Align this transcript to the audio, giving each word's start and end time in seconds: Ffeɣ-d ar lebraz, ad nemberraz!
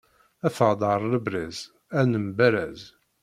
Ffeɣ-d 0.53 0.81
ar 0.91 1.01
lebraz, 1.11 1.57
ad 1.99 2.05
nemberraz! 2.11 2.81